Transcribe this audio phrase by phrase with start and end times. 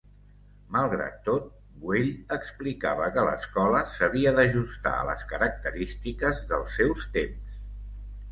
[0.75, 1.49] Malgrat tot,
[1.81, 2.07] Güell
[2.37, 7.61] explicava que l’escola s’havia d’ajustar a les característiques dels seus temps.